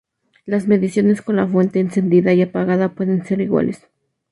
[0.47, 3.87] Las mediciones con las fuente encendida y apagada pueden ser iguales.